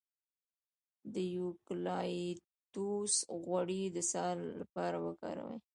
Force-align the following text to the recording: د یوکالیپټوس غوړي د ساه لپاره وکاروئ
د 1.13 1.15
یوکالیپټوس 1.37 3.13
غوړي 3.41 3.83
د 3.95 3.97
ساه 4.11 4.31
لپاره 4.61 4.97
وکاروئ 5.07 5.57